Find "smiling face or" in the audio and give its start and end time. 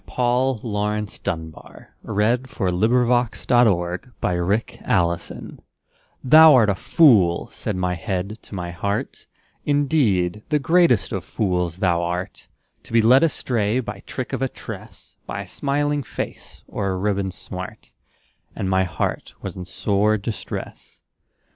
15.47-16.89